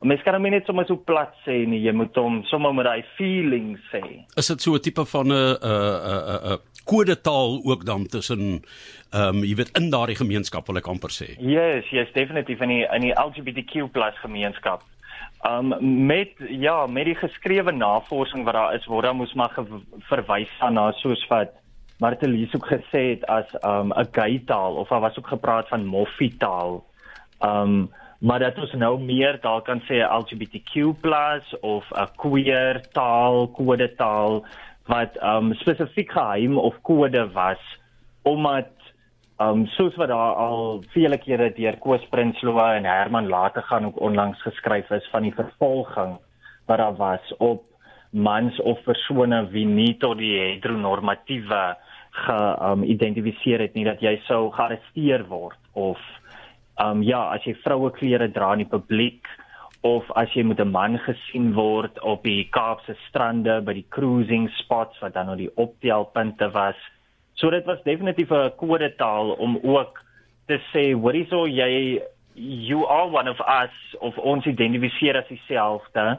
Mens 0.02 0.22
kan 0.24 0.34
hom 0.34 0.50
net 0.50 0.66
sommer 0.66 0.86
so 0.86 0.98
plat 0.98 1.34
sê 1.46 1.66
nie, 1.66 1.82
jy 1.82 1.92
moet 1.92 2.16
hom 2.16 2.44
sommer 2.44 2.74
met 2.74 2.86
daai 2.86 3.04
feeling 3.18 3.80
sê. 3.92 4.02
Is 4.36 4.48
dit 4.48 4.62
so 4.62 4.76
'n 4.76 4.80
tipe 4.80 5.06
van 5.06 5.28
'n 5.28 5.32
'n 5.32 5.58
'n 5.62 6.54
'n 6.54 6.60
kodetaal 6.86 7.62
ook 7.64 7.86
dan 7.86 8.06
tussen 8.08 8.62
ehm 9.12 9.36
um, 9.36 9.44
jy 9.44 9.56
weet 9.56 9.78
in 9.78 9.90
daardie 9.90 10.16
gemeenskap 10.16 10.68
wil 10.68 10.78
ek 10.78 10.88
amper 10.88 11.10
sê. 11.10 11.28
Yes, 11.40 11.90
yes, 11.90 12.12
definitief 12.14 12.62
in 12.62 12.70
die 12.70 12.86
in 12.96 13.02
die 13.02 13.14
LGBTQ+ 13.14 13.90
gemeenskap. 14.22 14.84
Um 15.50 15.76
met 16.06 16.32
ja, 16.50 16.86
met 16.88 17.06
die 17.06 17.16
geskrewe 17.16 17.72
navorsing 17.72 18.44
wat 18.44 18.54
daar 18.54 18.74
is, 18.74 18.86
word 18.86 19.06
daar 19.06 19.16
moes 19.16 19.34
maar 19.34 19.54
verwys 20.10 20.50
na 20.70 20.92
soos 20.92 21.28
wat 21.30 21.54
Martelies 22.00 22.56
ook 22.56 22.66
gesê 22.68 23.04
het 23.14 23.26
as 23.32 23.54
um 23.62 23.94
'n 23.94 24.08
gay 24.12 24.42
taal 24.46 24.76
of 24.76 24.88
daar 24.90 25.00
was 25.00 25.18
ook 25.18 25.28
gepraat 25.28 25.68
van 25.68 25.86
moffie 25.86 26.38
taal. 26.38 26.84
Um 27.40 27.92
maar 28.20 28.40
dat 28.40 28.58
ons 28.58 28.74
nou 28.74 29.00
meer 29.00 29.38
daar 29.42 29.62
kan 29.62 29.82
sê 29.82 30.02
LGBTQ+ 30.02 30.76
of 31.62 31.86
'n 31.92 32.10
queer 32.16 32.82
taal, 32.92 33.48
kode 33.48 33.96
taal 33.96 34.46
wat 34.86 35.24
um 35.24 35.54
spesifiek 35.54 36.12
geheim 36.12 36.58
of 36.58 36.82
kode 36.82 37.32
was 37.32 37.80
omdat 38.22 38.68
um 39.40 39.66
soos 39.76 39.96
wat 40.00 40.10
daar 40.10 40.36
al 40.40 40.84
vele 40.94 41.18
kere 41.18 41.50
deur 41.56 41.78
Koos 41.84 42.04
Prinsloo 42.10 42.60
en 42.60 42.86
Herman 42.86 43.28
later 43.28 43.64
gaan 43.64 43.86
ook 43.86 44.00
onlangs 44.00 44.42
geskryf 44.42 44.90
is 44.90 45.08
van 45.12 45.24
die 45.28 45.34
vervolging 45.36 46.18
wat 46.66 46.78
daar 46.78 46.96
was 46.96 47.34
op 47.38 47.64
mans 48.12 48.60
of 48.62 48.84
persone 48.84 49.48
wie 49.52 49.66
nie 49.66 49.98
tot 49.98 50.18
die 50.18 50.38
heteronormatiewe 50.40 51.64
geïdentifiseer 52.26 53.60
um, 53.60 53.66
het 53.66 53.74
nie 53.76 53.84
dat 53.86 54.02
jy 54.02 54.16
sou 54.28 54.52
gearresteer 54.56 55.28
word 55.28 55.60
of 55.74 56.00
um 56.80 57.04
ja 57.04 57.26
as 57.36 57.44
jy 57.44 57.56
vroue 57.64 57.92
klere 57.92 58.32
dra 58.32 58.54
in 58.54 58.64
die 58.64 58.72
publiek 58.72 59.28
of 59.86 60.08
as 60.18 60.32
jy 60.34 60.44
met 60.44 60.60
'n 60.60 60.72
man 60.72 60.98
gesien 60.98 61.54
word 61.54 62.00
op 62.02 62.24
die 62.24 62.48
Kaapse 62.50 62.96
strande 63.08 63.62
by 63.62 63.74
die 63.74 63.86
cruising 63.90 64.50
spots 64.58 65.00
wat 65.02 65.14
dan 65.14 65.28
nou 65.28 65.36
die 65.38 65.52
optelpunte 65.56 66.50
was. 66.52 66.76
So 67.36 67.50
dit 67.52 67.66
was 67.66 67.84
definitief 67.84 68.32
'n 68.32 68.56
kodetaal 68.56 69.32
om 69.32 69.60
ook 69.64 70.04
te 70.48 70.60
sê, 70.72 70.94
"Hoorie 70.94 71.28
so 71.28 71.48
jy 71.48 72.02
you 72.34 72.86
are 72.88 73.08
one 73.08 73.30
of 73.30 73.40
us 73.40 73.96
of 74.00 74.18
ons 74.18 74.46
identifiseer 74.46 75.18
as 75.18 75.28
dieselfde." 75.28 76.18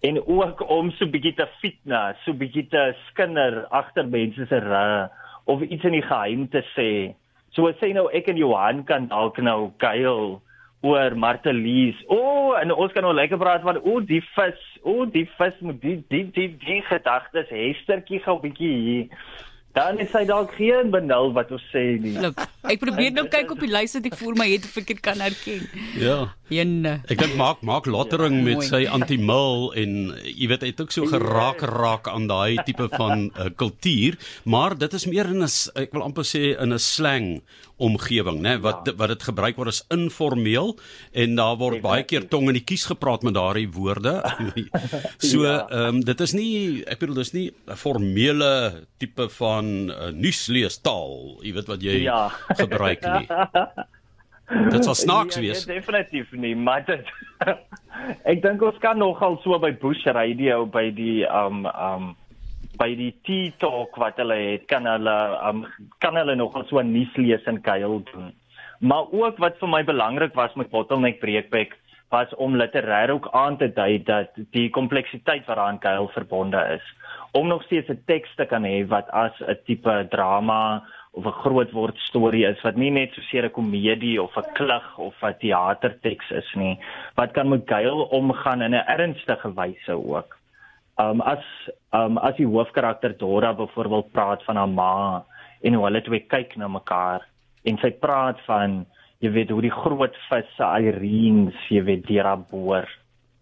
En 0.00 0.26
ook 0.26 0.68
om 0.68 0.90
so 0.90 1.06
bietjie 1.06 1.34
te 1.34 1.46
fitna, 1.60 2.14
so 2.24 2.32
bietjie 2.32 2.68
te 2.68 2.94
skinder 3.08 3.66
agter 3.68 4.08
mense 4.08 4.46
se 4.46 4.58
rug 4.58 5.10
of 5.44 5.60
iets 5.60 5.84
in 5.84 5.92
die 5.92 6.02
geheim 6.02 6.48
te 6.48 6.62
sê. 6.76 7.14
So 7.50 7.66
as 7.66 7.76
sê 7.76 7.92
nou 7.92 8.08
ek 8.12 8.28
en 8.28 8.36
Johan 8.36 8.84
kan 8.84 9.08
dalk 9.10 9.38
nou 9.38 9.72
kuil 9.82 10.40
oor 10.80 11.16
Martelies. 11.16 11.98
O, 12.08 12.16
oh, 12.16 12.60
en 12.60 12.72
ons 12.72 12.92
kan 12.92 13.04
nou 13.04 13.12
lekker 13.14 13.38
praat 13.38 13.62
van 13.66 13.76
o, 13.82 13.96
oh, 13.96 14.00
die 14.06 14.22
vis, 14.34 14.62
o, 14.82 15.02
oh, 15.02 15.06
die 15.12 15.26
vis 15.36 15.58
moet 15.60 15.80
die 15.82 15.98
die 16.08 16.24
die, 16.36 16.48
die 16.62 16.80
gedagtes 16.88 17.52
hestertjie 17.52 18.22
gou 18.24 18.38
bietjie 18.40 18.72
hier. 18.86 19.26
Dan 19.72 19.98
is 20.02 20.10
hy 20.12 20.24
dalk 20.26 20.54
geen 20.58 20.90
benul 20.90 21.30
wat 21.36 21.50
ons 21.54 21.62
sê 21.70 21.84
nie. 22.02 22.16
Look, 22.18 22.42
ek 22.62 22.80
probeer 22.82 23.12
nou 23.12 23.26
kyk 23.32 23.50
op 23.54 23.60
die 23.60 23.70
lys 23.70 23.94
wat 23.96 24.06
ek 24.10 24.18
voor 24.20 24.36
my 24.36 24.48
het 24.50 24.64
of 24.68 24.76
ek 24.76 24.86
dit 24.92 25.00
kan 25.00 25.20
herken. 25.20 25.66
Ja. 26.00 26.34
Ene. 26.50 26.96
Ek 27.06 27.20
dink 27.20 27.36
maak 27.38 27.62
maak 27.66 27.86
lottering 27.86 28.40
ja, 28.40 28.44
met 28.48 28.64
sy 28.66 28.82
anti-mil 28.90 29.70
en 29.78 29.96
jy 30.26 30.48
weet 30.50 30.66
hy 30.66 30.72
het 30.72 30.82
ook 30.82 30.94
so 30.94 31.06
geraak 31.10 31.62
raak 31.62 32.10
aan 32.10 32.26
daai 32.30 32.58
tipe 32.66 32.88
van 32.96 33.28
uh, 33.30 33.52
kultuur, 33.54 34.18
maar 34.50 34.74
dit 34.78 34.98
is 34.98 35.06
meer 35.06 35.30
in 35.30 35.44
'n 35.46 35.50
ek 35.78 35.94
wil 35.94 36.02
amper 36.02 36.26
sê 36.26 36.58
in 36.58 36.74
'n 36.74 36.78
slang 36.78 37.40
omgewing, 37.80 38.42
né, 38.44 38.58
wat 38.60 38.84
ja. 38.84 38.92
wat 38.98 39.08
dit 39.08 39.22
gebruik 39.22 39.56
word 39.56 39.72
as 39.72 39.84
informeel 39.88 40.76
en 41.12 41.36
daar 41.36 41.56
word 41.56 41.78
Exactly. 41.78 41.90
baie 41.90 42.04
keer 42.04 42.28
tong 42.28 42.48
in 42.48 42.58
die 42.58 42.66
kies 42.66 42.84
gepraat 42.84 43.22
met 43.22 43.34
daardie 43.34 43.70
woorde. 43.72 44.20
so, 45.30 45.44
ja. 45.46 45.66
ehm 45.70 45.78
ja. 45.78 45.88
um, 45.88 46.00
dit 46.04 46.20
is 46.20 46.32
nie 46.36 46.84
ek 46.84 46.98
bedoel 46.98 47.22
dis 47.22 47.32
nie 47.32 47.48
'n 47.48 47.76
formele 47.76 48.84
tipe 48.98 49.28
van 49.38 49.90
uh, 49.90 50.10
nuusleestaal, 50.12 51.40
jy 51.46 51.52
weet 51.54 51.68
wat 51.72 51.82
jy 51.82 52.02
ja. 52.02 52.28
Gebruik 52.56 53.00
nie. 53.04 53.26
Dit 54.70 54.84
sal 54.84 54.94
snaaks 54.94 55.38
ja, 55.38 55.40
wees. 55.40 55.64
Ja, 55.64 55.74
definitief 55.74 56.32
nie, 56.32 56.56
maar 56.56 56.84
dit 56.84 57.06
Ek 58.30 58.40
dink 58.42 58.62
ons 58.62 58.78
kan 58.82 58.98
nogal 58.98 59.38
so 59.44 59.58
by 59.62 59.70
Bush 59.76 60.02
Radio 60.06 60.64
by 60.66 60.90
die 60.94 61.22
um 61.28 61.66
um 61.70 62.16
by 62.80 62.94
die 62.96 63.12
tea 63.26 63.50
talk 63.60 63.96
wat 64.00 64.16
hulle 64.22 64.36
het 64.40 64.64
kan 64.70 64.86
hulle 64.88 65.16
um, 65.44 65.66
kan 66.00 66.16
hulle 66.16 66.36
nog 66.38 66.56
so 66.70 66.80
nuus 66.80 67.12
lees 67.20 67.44
en 67.50 67.60
kuil 67.60 68.00
doen. 68.08 68.30
Maar 68.80 69.12
ook 69.12 69.40
wat 69.42 69.58
vir 69.60 69.68
my 69.68 69.82
belangrik 69.84 70.32
was 70.38 70.54
met 70.56 70.70
Bottleneck 70.72 71.20
Breekbek 71.20 71.76
was 72.10 72.32
om 72.42 72.56
literêr 72.56 73.12
ook 73.12 73.28
aan 73.36 73.58
te 73.60 73.68
dui 73.68 74.00
dat 74.02 74.32
die 74.56 74.70
kompleksiteit 74.72 75.44
waaraan 75.46 75.78
kuil 75.78 76.08
verbonde 76.14 76.62
is. 76.78 76.86
Om 77.36 77.46
nog 77.52 77.62
steeds 77.68 77.88
'n 77.88 78.02
teks 78.06 78.34
te 78.36 78.46
kan 78.46 78.64
hê 78.64 78.86
wat 78.88 79.10
as 79.10 79.36
'n 79.40 79.58
tipe 79.66 80.06
drama 80.10 80.82
of 81.12 81.26
'n 81.26 81.40
groot 81.42 81.70
woord 81.72 81.98
storie 81.98 82.46
is 82.46 82.62
wat 82.62 82.76
nie 82.76 82.90
net 82.90 83.12
so 83.14 83.22
seer 83.22 83.44
'n 83.44 83.50
komedie 83.50 84.22
of 84.22 84.36
'n 84.36 84.52
klug 84.54 84.98
of 84.98 85.14
'n 85.22 85.34
teaterteks 85.40 86.30
is 86.30 86.50
nie, 86.54 86.78
wat 87.16 87.32
kan 87.32 87.48
met 87.48 87.66
kuil 87.66 88.02
omgaan 88.02 88.62
in 88.62 88.74
'n 88.74 88.86
ernstige 88.86 89.54
wyse 89.54 89.92
ook. 89.92 90.38
Um 90.98 91.20
as 91.20 91.44
um 91.92 92.18
as 92.18 92.36
die 92.36 92.46
hoofkarakter 92.46 93.16
Dora 93.18 93.54
byvoorbeeld 93.54 94.12
praat 94.12 94.44
van 94.44 94.56
haar 94.56 94.68
ma 94.68 95.24
en 95.62 95.74
hoe 95.74 95.84
hulle 95.84 96.02
twee 96.02 96.20
kyk 96.20 96.56
na 96.56 96.68
mekaar 96.68 97.26
en 97.64 97.78
sy 97.78 97.90
praat 97.90 98.40
van 98.46 98.86
jy 99.20 99.30
weet 99.30 99.50
hoe 99.50 99.62
die 99.62 99.78
groot 99.82 100.16
visse 100.28 100.64
Irene 100.64 101.52
jy 101.68 101.82
weet 101.84 102.06
deur 102.06 102.24
haar 102.24 102.44
boor 102.50 102.88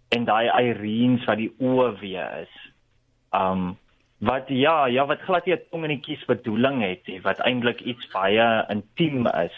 en 0.09 0.25
daai 0.25 0.49
Irene 0.63 1.25
wat 1.27 1.37
die 1.37 1.53
oë 1.61 1.99
weer 2.01 2.41
is. 2.43 2.55
Um 3.33 3.77
wat 4.19 4.49
ja, 4.49 4.87
ja 4.87 5.07
wat 5.07 5.21
glad 5.27 5.47
nie 5.47 5.55
'n 5.55 5.63
tong 5.71 5.85
in 5.85 5.95
die 5.97 6.01
kies 6.01 6.25
bedoeling 6.27 6.83
het 6.83 7.07
nie, 7.07 7.21
wat 7.23 7.39
eintlik 7.39 7.81
iets 7.81 8.09
baie 8.13 8.65
intiem 8.69 9.27
is, 9.27 9.57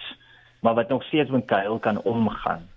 maar 0.61 0.75
wat 0.75 0.89
nog 0.89 1.05
steeds 1.05 1.31
met 1.31 1.47
kuil 1.47 1.79
kan 1.79 2.03
omgaan. 2.03 2.69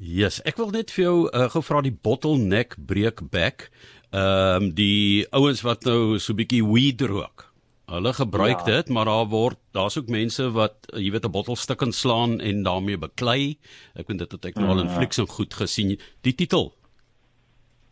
Ja, 0.00 0.24
yes, 0.24 0.40
ek 0.42 0.56
wil 0.56 0.70
net 0.70 0.90
vir 0.90 1.04
jou 1.04 1.28
uh, 1.28 1.48
gou 1.52 1.62
vra 1.62 1.82
die 1.82 1.98
bottleneck 2.02 2.76
breakback 2.86 3.70
ehm 4.10 4.62
um, 4.62 4.74
die 4.74 5.26
ouens 5.30 5.62
wat 5.62 5.84
nou 5.84 6.18
so 6.18 6.34
bietjie 6.34 6.64
weed 6.64 7.00
rook. 7.00 7.50
Hulle 7.90 8.12
gebruik 8.14 8.58
ja. 8.58 8.64
dit, 8.64 8.88
maar 8.88 9.04
daar 9.04 9.26
word 9.26 9.58
daar's 9.74 9.98
ook 9.98 10.08
mense 10.08 10.50
wat 10.54 10.86
jy 10.94 11.10
weet 11.10 11.26
'n 11.26 11.30
bottel 11.30 11.56
stuk 11.56 11.82
en 11.82 11.92
slaan 11.92 12.40
en 12.40 12.62
daarmee 12.62 12.98
beklei. 12.98 13.58
Ek 13.94 14.06
vind 14.06 14.18
dit 14.18 14.32
het 14.32 14.44
ek 14.44 14.54
nou 14.54 14.68
al 14.68 14.80
in 14.80 14.86
ja. 14.86 14.96
flieks 14.96 15.18
en 15.18 15.26
goed 15.26 15.54
gesien. 15.54 15.98
Die 16.22 16.34
titel. 16.34 16.74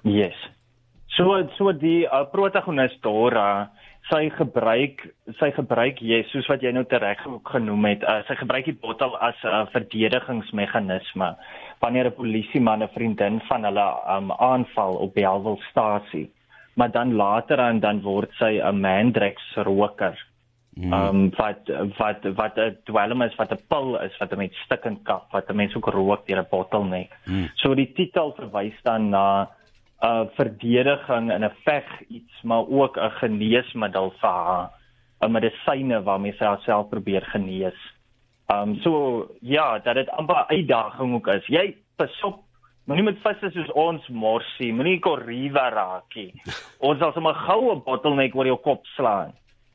Yes. 0.03 0.39
So 1.17 1.49
so 1.57 1.73
die 1.73 2.07
uh, 2.07 2.25
protagonis 2.31 2.95
Dora, 3.01 3.71
sy 4.09 4.29
gebruik 4.33 5.03
sy 5.39 5.51
gebruik 5.57 6.01
jy 6.01 6.23
soos 6.31 6.49
wat 6.49 6.63
jy 6.65 6.73
nou 6.73 6.85
tereg 6.89 7.21
genoem 7.53 7.91
het, 7.91 8.05
uh, 8.05 8.23
sy 8.29 8.39
gebruik 8.41 8.69
die 8.69 8.77
bottel 8.77 9.17
as 9.17 9.37
'n 9.45 9.49
uh, 9.49 9.67
verdedigingsmeganisme 9.73 11.37
wanneer 11.81 12.09
'n 12.09 12.17
polisieman 12.17 12.83
'n 12.83 12.95
vriendin 12.95 13.41
van 13.49 13.65
hulle 13.65 13.89
um, 14.17 14.33
aanval 14.33 14.97
op 14.97 15.15
Belwelstasie. 15.15 16.29
Maar 16.75 16.91
dan 16.91 17.15
later 17.15 17.59
aan 17.59 17.81
dan 17.81 18.03
word 18.03 18.31
sy 18.39 18.61
'n 18.63 18.81
Mandrex 18.81 19.43
roker. 19.57 20.17
Hmm. 20.79 20.93
Um 20.93 21.31
wat 21.37 21.67
wat 21.99 22.23
wat 22.35 22.57
'n 22.57 22.77
dwelm 22.85 23.23
is 23.23 23.35
wat 23.35 23.51
'n 23.53 23.63
pil 23.69 23.99
is 23.99 24.17
wat 24.19 24.37
met 24.37 24.55
stikkend 24.55 25.03
kap 25.03 25.33
wat 25.33 25.53
mense 25.53 25.77
ook 25.77 25.91
rook 25.91 26.27
deur 26.27 26.39
'n 26.39 26.47
bottleneck. 26.51 27.11
Hmm. 27.25 27.49
So 27.55 27.75
die 27.75 27.93
titel 27.93 28.33
verwys 28.37 28.79
dan 28.83 29.11
na 29.11 29.43
'n 29.43 29.58
uh, 30.03 30.25
verdediging 30.37 31.33
in 31.33 31.45
'n 31.45 31.57
veg 31.65 31.87
iets 32.09 32.43
maar 32.43 32.67
ook 32.69 32.97
'n 32.97 33.11
geneesmiddel 33.11 34.11
vir 34.21 34.31
haar 34.31 34.71
'n 35.21 35.33
medisyne 35.33 36.03
waarmee 36.03 36.33
sy 36.33 36.45
haarself 36.45 36.89
probeer 36.89 37.23
genees. 37.23 37.79
Um 38.47 38.77
so 38.77 39.27
ja, 39.41 39.79
dat 39.79 39.95
dit 39.95 40.11
amper 40.11 40.47
uitdaging 40.47 41.15
ook 41.15 41.27
is. 41.27 41.47
Jy 41.47 41.77
besop 41.97 42.49
Moenie 42.89 43.05
met 43.05 43.19
visse 43.21 43.51
soos 43.53 43.69
ons 43.77 44.07
morsie, 44.09 44.71
moenie 44.73 44.97
korriva 45.05 45.67
raakie. 45.75 46.31
Ons 46.89 47.03
sal 47.03 47.13
sommer 47.13 47.37
goue 47.37 47.75
bottleneck 47.85 48.37
oor 48.39 48.49
jou 48.49 48.57
kop 48.65 48.87
slaan. 48.95 49.35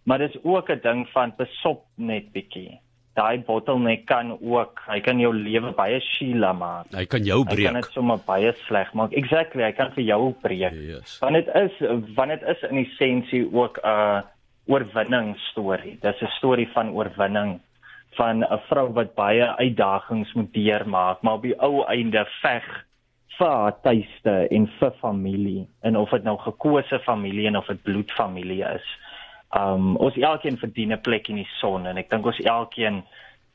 Maar 0.09 0.23
dis 0.25 0.39
ook 0.41 0.71
'n 0.73 0.81
ding 0.81 1.05
van 1.13 1.33
besop 1.37 1.85
net 1.95 2.31
bietjie. 2.33 2.79
Daai 3.13 3.43
bottleneck 3.45 4.05
kan 4.09 4.31
ook, 4.41 4.79
hy 4.89 4.99
kan 5.05 5.19
jou 5.19 5.33
lewe 5.33 5.71
baie 5.77 5.99
skila 6.01 6.53
maak. 6.53 6.87
Hy 6.95 7.05
kan 7.05 7.23
jou 7.23 7.43
Hy 7.43 7.45
kan 7.45 7.55
breek. 7.55 7.73
dit 7.73 7.93
sommer 7.93 8.17
baie 8.25 8.53
sleg 8.67 8.93
maak. 8.93 9.13
Exactly, 9.13 9.63
hy 9.63 9.71
kan 9.71 9.91
vir 9.93 10.03
jou 10.03 10.33
breek. 10.41 10.73
Yes. 10.73 11.19
Want 11.21 11.35
dit 11.35 11.47
is 11.55 11.71
want 12.15 12.29
dit 12.29 12.41
is 12.41 12.63
in 12.69 12.77
essensie 12.85 13.43
ook 13.53 13.77
'n 13.83 14.23
oorwinning 14.65 15.35
storie. 15.51 15.97
Dis 16.01 16.21
'n 16.21 16.31
storie 16.37 16.67
van 16.73 16.89
oorwinning 16.89 17.59
van 18.17 18.43
'n 18.43 18.59
vrou 18.69 18.93
wat 18.93 19.15
baie 19.15 19.45
uitdagings 19.57 20.33
moet 20.33 20.53
deurmaak, 20.53 21.21
maar 21.21 21.33
op 21.33 21.41
die 21.41 21.59
ou 21.59 21.83
einde 21.85 22.25
veg 22.41 22.63
vir 23.37 23.47
haar 23.47 23.81
tuiste 23.81 24.47
en 24.51 24.67
vir 24.79 24.91
familie 25.01 25.67
en 25.81 25.97
of 25.97 26.09
dit 26.09 26.23
nou 26.23 26.37
gekose 26.37 26.99
familie 26.99 27.47
en 27.47 27.57
of 27.57 27.65
dit 27.67 27.83
bloedfamilie 27.83 28.63
is. 28.63 28.85
Um 29.55 29.95
ons 29.97 30.15
elkeen 30.17 30.57
verdien 30.57 30.91
'n 30.93 31.01
plek 31.01 31.29
in 31.29 31.35
die 31.35 31.49
son 31.59 31.85
en 31.85 31.97
ek 31.97 32.09
dink 32.09 32.25
ons 32.25 32.39
elkeen 32.39 33.03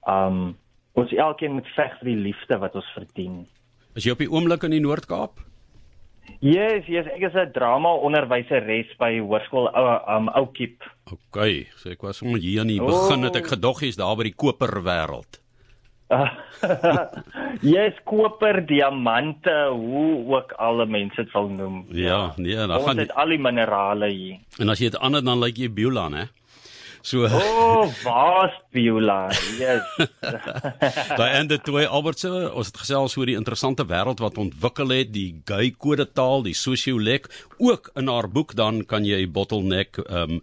um 0.07 0.57
ons 0.95 1.13
elkeen 1.13 1.53
moet 1.53 1.67
veg 1.77 1.99
vir 2.01 2.09
die 2.09 2.23
liefde 2.23 2.59
wat 2.59 2.75
ons 2.75 2.87
verdien. 2.95 3.47
Is 3.95 4.05
jy 4.05 4.13
op 4.13 4.19
die 4.19 4.31
oomblik 4.31 4.63
in 4.65 4.71
die 4.71 4.81
Noord-Kaap? 4.81 5.41
Yes, 6.41 6.85
yes, 6.87 7.07
ek 7.07 7.23
is 7.23 7.35
'n 7.35 7.53
drama 7.53 7.89
onderwyseres 8.05 8.91
by 8.99 9.19
Hoërskool 9.19 9.69
uh, 9.75 10.17
um 10.17 10.29
Oukiep. 10.29 10.83
OK, 11.11 11.67
so 11.77 11.91
ek 11.91 12.03
was 12.03 12.19
sommer 12.19 12.39
hier 12.39 12.61
aan 12.61 12.69
die 12.69 12.81
begin 12.81 13.23
het 13.25 13.37
ek 13.37 13.45
Oh. 13.45 13.49
gedog 13.57 13.81
jy's 13.81 13.97
daar 13.97 14.17
by 14.17 14.23
die 14.25 14.35
koper 14.37 14.83
wêreld. 14.85 15.41
yes, 17.75 17.99
koper, 18.09 18.63
diamante, 18.67 19.55
hoe 19.73 20.25
ook 20.37 20.53
alle 20.57 20.87
mense 20.89 21.21
dit 21.21 21.33
wil 21.33 21.49
noem. 21.53 21.85
Ja, 21.93 22.33
nee, 22.37 22.57
dan 22.57 22.77
Ons 22.79 22.89
gaan 22.89 23.03
het 23.03 23.13
al 23.15 23.35
die 23.35 23.39
minerale 23.39 24.09
hier. 24.09 24.39
en 24.59 24.73
as 24.73 24.81
jy 24.81 24.91
dit 24.91 25.01
ander 25.01 25.25
dan 25.25 25.41
lyk 25.43 25.61
jy 25.61 25.69
Beulah, 25.73 26.09
hè. 26.17 26.27
So 27.09 27.25
O, 27.25 27.39
oh, 27.39 27.85
was 28.05 28.53
Beulah. 28.75 29.31
Yes. 29.57 29.85
daai 31.19 31.31
en 31.39 31.47
dit 31.49 31.63
twee 31.65 31.87
Albertse, 31.87 32.29
ons 32.29 32.73
het 32.73 32.81
gesels 32.83 33.15
oor 33.17 33.31
die 33.31 33.37
interessante 33.39 33.87
wêreld 33.89 34.21
wat 34.25 34.41
ontwikkel 34.41 34.93
het, 34.97 35.13
die 35.15 35.31
gay 35.49 35.71
kodetaal, 35.71 36.43
die 36.49 36.57
sosiolek, 36.59 37.31
ook 37.63 37.93
in 37.97 38.11
haar 38.11 38.29
boek 38.33 38.57
dan 38.59 38.83
kan 38.89 39.07
jy 39.09 39.23
bottleneck 39.31 40.03
ehm 40.09 40.39
um, 40.41 40.43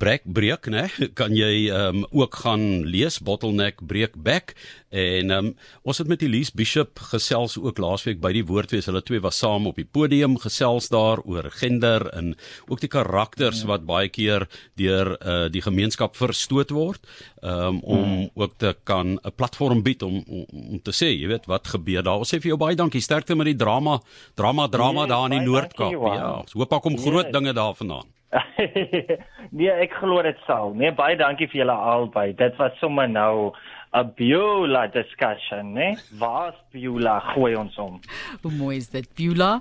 breek 0.00 0.24
breek 0.26 0.66
nê 0.72 0.86
kan 1.18 1.34
jy 1.36 1.68
ehm 1.70 2.02
um, 2.02 2.06
ook 2.10 2.40
gaan 2.42 2.84
lees 2.90 3.20
bottleneck 3.22 3.82
breek 3.86 4.16
back. 4.16 4.54
En 4.90 5.30
ehm 5.30 5.50
um, 5.50 5.52
ons 5.82 5.98
het 5.98 6.08
met 6.08 6.22
Elise 6.22 6.52
Bishop 6.54 6.98
gesels 7.12 7.56
ook 7.58 7.78
laasweek 7.78 8.20
by 8.22 8.32
die 8.34 8.44
woordfees. 8.46 8.86
Hulle 8.90 9.02
twee 9.02 9.22
was 9.22 9.38
saam 9.38 9.66
op 9.70 9.78
die 9.78 9.86
podium 9.86 10.38
gesels 10.42 10.88
daar 10.92 11.22
oor 11.24 11.50
gender 11.50 12.08
en 12.14 12.34
ook 12.68 12.80
die 12.80 12.90
karakters 12.90 13.62
ja. 13.62 13.70
wat 13.74 13.86
baie 13.86 14.08
keer 14.08 14.48
deur 14.80 15.14
uh, 15.18 15.46
die 15.50 15.62
gemeenskap 15.62 16.16
verstoot 16.16 16.70
word 16.74 17.06
um, 17.42 17.80
om 17.82 18.30
ook 18.34 18.58
te 18.58 18.74
kan 18.84 19.18
'n 19.22 19.34
platform 19.36 19.82
bied 19.82 20.02
om, 20.02 20.22
om 20.26 20.46
om 20.74 20.80
te 20.82 20.92
sê 20.92 21.12
jy 21.14 21.28
weet 21.28 21.46
wat 21.46 21.68
gebeur 21.68 22.02
daar? 22.02 22.18
Ons 22.18 22.34
sê 22.34 22.40
vir 22.40 22.54
jou 22.54 22.58
baie 22.58 22.76
dankie. 22.76 23.00
Sterkte 23.00 23.34
met 23.34 23.46
die 23.46 23.56
drama 23.56 24.00
drama 24.34 24.68
drama 24.68 25.00
Yes, 25.04 25.08
daar 25.08 25.24
in 25.30 25.38
die 25.38 25.46
Noord-Kaap. 25.46 25.92
Ja 25.92 26.44
hoop 26.54 26.70
daar 26.70 26.80
kom 26.80 26.98
groot 26.98 27.32
dinge 27.32 27.52
daarvandaan 27.52 28.06
nee, 29.56 29.70
ek 29.70 29.94
glo 30.00 30.22
dit 30.26 30.38
sal. 30.48 30.74
Nee, 30.74 30.92
baie 30.96 31.16
dankie 31.20 31.48
vir 31.52 31.62
julle 31.62 31.76
albei. 31.94 32.32
Dit 32.38 32.58
was 32.58 32.74
sommer 32.82 33.08
nou 33.08 33.52
'n 33.94 34.10
Beulah 34.18 34.90
discussion, 34.90 35.72
né? 35.74 35.94
Was 36.18 36.54
Beulah 36.72 37.34
gooi 37.34 37.54
ons 37.56 37.78
om. 37.78 38.00
Hoe 38.42 38.52
mooi 38.52 38.76
is 38.76 38.90
dit, 38.90 39.06
Beulah? 39.14 39.60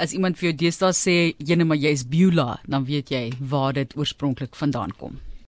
As 0.00 0.12
iemand 0.12 0.38
vir 0.38 0.50
jou 0.50 0.56
deesdae 0.56 0.92
sê, 0.92 1.34
"Jene, 1.38 1.64
maar 1.64 1.76
jy's 1.76 2.04
Beulah," 2.04 2.56
dan 2.68 2.84
weet 2.84 3.08
jy 3.10 3.32
waar 3.40 3.72
dit 3.72 3.96
oorspronklik 3.96 4.54
vandaan 4.54 4.92
kom. 4.98 5.20